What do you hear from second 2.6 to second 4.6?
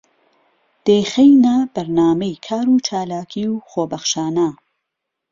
و چالاکی و خۆبهخشانه